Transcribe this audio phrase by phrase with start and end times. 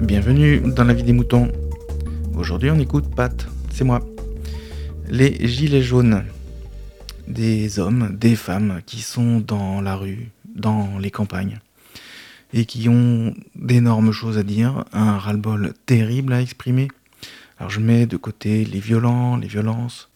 [0.00, 1.50] Bienvenue dans la vie des moutons.
[2.36, 4.00] Aujourd'hui, on écoute Pat, c'est moi.
[5.08, 6.24] Les gilets jaunes.
[7.28, 11.58] Des hommes, des femmes qui sont dans la rue, dans les campagnes,
[12.52, 16.88] et qui ont d'énormes choses à dire, un ras-le-bol terrible à exprimer.
[17.58, 20.08] Alors je mets de côté les violents, les violences,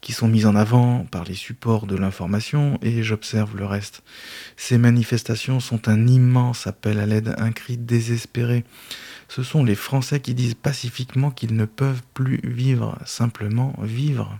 [0.00, 4.02] qui sont mises en avant par les supports de l'information et j'observe le reste.
[4.56, 8.64] Ces manifestations sont un immense appel à l'aide, un cri désespéré.
[9.28, 14.38] Ce sont les Français qui disent pacifiquement qu'ils ne peuvent plus vivre, simplement vivre.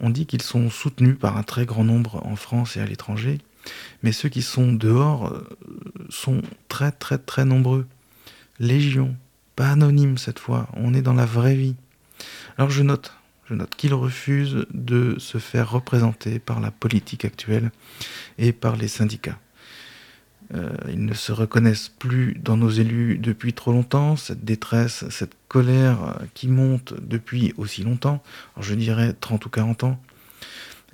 [0.00, 3.38] On dit qu'ils sont soutenus par un très grand nombre en France et à l'étranger,
[4.02, 5.46] mais ceux qui sont dehors euh,
[6.08, 7.86] sont très très très nombreux.
[8.60, 9.16] Légion,
[9.56, 11.76] pas anonyme cette fois, on est dans la vraie vie.
[12.56, 13.12] Alors je note
[13.48, 17.70] je note qu'il refuse de se faire représenter par la politique actuelle
[18.38, 19.38] et par les syndicats.
[20.54, 25.36] Euh, ils ne se reconnaissent plus dans nos élus depuis trop longtemps, cette détresse, cette
[25.48, 28.22] colère qui monte depuis aussi longtemps,
[28.58, 30.00] je dirais 30 ou 40 ans.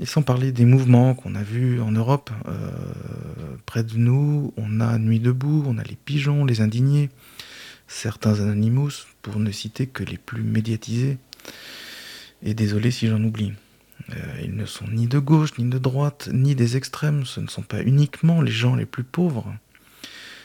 [0.00, 2.70] Et sans parler des mouvements qu'on a vus en Europe, euh,
[3.64, 7.10] près de nous, on a Nuit debout, on a les pigeons, les indignés,
[7.86, 11.18] certains Anonymous, pour ne citer que les plus médiatisés.
[12.44, 13.54] Et désolé si j'en oublie.
[14.10, 17.24] Euh, ils ne sont ni de gauche, ni de droite, ni des extrêmes.
[17.24, 19.54] Ce ne sont pas uniquement les gens les plus pauvres.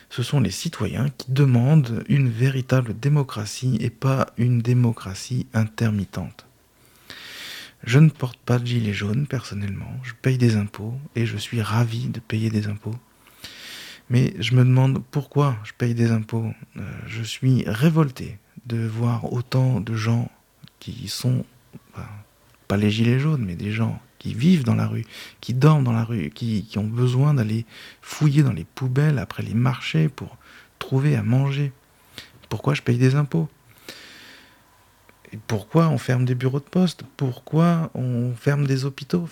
[0.09, 6.47] Ce sont les citoyens qui demandent une véritable démocratie et pas une démocratie intermittente.
[7.83, 11.61] Je ne porte pas de gilet jaune personnellement, je paye des impôts et je suis
[11.61, 12.95] ravi de payer des impôts.
[14.09, 16.52] Mais je me demande pourquoi je paye des impôts.
[16.77, 20.31] Euh, je suis révolté de voir autant de gens
[20.80, 21.45] qui sont
[22.67, 25.05] pas les gilets jaunes, mais des gens qui vivent dans la rue,
[25.42, 27.66] qui dorment dans la rue, qui, ont besoin d'aller
[28.02, 30.38] fouiller dans les poubelles après les marchés pour
[30.77, 31.72] trouver à manger.
[32.49, 33.49] Pourquoi je paye des impôts?
[35.48, 37.04] Pourquoi on ferme des bureaux de poste?
[37.15, 39.27] Pourquoi on ferme des hôpitaux?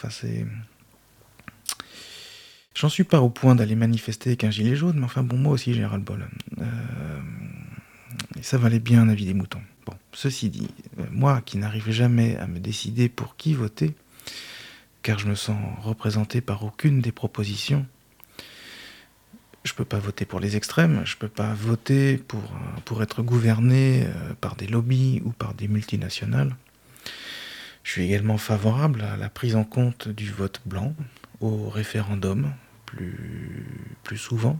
[2.75, 5.53] J'en suis pas au point d'aller manifester avec un gilet jaune, mais enfin bon, moi
[5.53, 6.27] aussi j'ai ras le bol.
[6.59, 7.19] Euh,
[8.38, 9.61] et ça valait bien un avis des moutons.
[10.19, 10.67] Ceci dit,
[11.11, 13.94] moi qui n'arrive jamais à me décider pour qui voter,
[15.03, 17.85] car je me sens représenté par aucune des propositions,
[19.63, 22.41] je ne peux pas voter pour les extrêmes, je ne peux pas voter pour,
[22.91, 26.56] euh, être gouverné euh, par des lobbies ou par des multinationales.
[27.83, 30.95] Je suis également favorable à la prise en compte du vote blanc,
[31.41, 32.51] au référendum
[32.88, 34.59] plus souvent,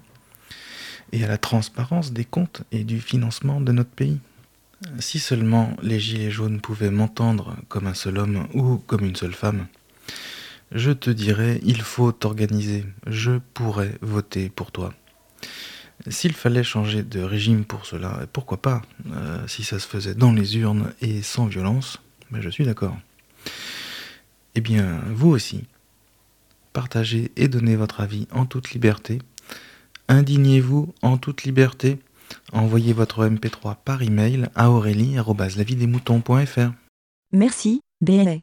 [1.12, 4.20] et à la transparence des comptes et du financement de notre pays.
[5.00, 9.34] Si seulement les Gilets jaunes pouvaient m'entendre comme un seul homme ou comme une seule
[9.34, 9.68] femme,
[10.72, 14.94] je te dirais, il faut t'organiser, je pourrais voter pour toi.
[16.10, 20.32] S'il fallait changer de régime pour cela, pourquoi pas, euh, si ça se faisait dans
[20.32, 22.00] les urnes et sans violence,
[22.30, 22.98] mais je suis d'accord.
[24.56, 25.66] Eh bien, vous aussi,
[26.72, 29.20] partagez et donnez votre avis en toute liberté,
[30.08, 31.98] indignez-vous en toute liberté,
[32.54, 36.72] Envoyez votre MP3 par email à aurélie.lavidesmoutons.fr.
[37.32, 38.38] Merci, BLA.